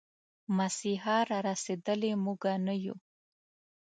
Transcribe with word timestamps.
مسيحا 0.57 1.17
را 1.29 1.39
رسېدلی، 1.47 2.11
موږه 2.23 2.53
نه 2.65 2.75
يو 2.85 2.95